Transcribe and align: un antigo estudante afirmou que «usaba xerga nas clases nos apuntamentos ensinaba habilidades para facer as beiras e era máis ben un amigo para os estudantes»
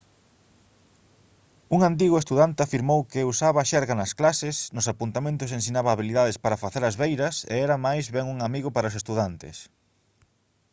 un 1.75 1.79
antigo 1.89 2.17
estudante 2.21 2.59
afirmou 2.63 2.99
que 3.11 3.27
«usaba 3.31 3.67
xerga 3.71 3.93
nas 3.97 4.15
clases 4.19 4.55
nos 4.75 4.89
apuntamentos 4.93 5.51
ensinaba 5.59 5.91
habilidades 5.93 6.37
para 6.43 6.61
facer 6.63 6.83
as 6.85 6.97
beiras 7.03 7.35
e 7.53 7.55
era 7.65 7.83
máis 7.85 8.05
ben 8.15 8.25
un 8.33 8.37
amigo 8.47 8.69
para 8.75 8.89
os 8.91 8.97
estudantes» 9.01 9.57